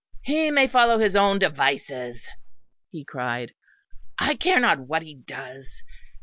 "He 0.23 0.49
may 0.49 0.65
follow 0.65 0.97
his 0.97 1.15
own 1.15 1.37
devices," 1.37 2.27
he 2.89 3.05
cried. 3.05 3.53
"I 4.17 4.33
care 4.33 4.59
not 4.59 4.79
what 4.87 5.03
he 5.03 5.13
does. 5.13 5.83